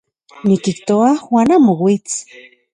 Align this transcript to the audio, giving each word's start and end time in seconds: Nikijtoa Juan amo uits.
Nikijtoa 0.45 1.09
Juan 1.23 1.49
amo 1.55 1.73
uits. 1.85 2.13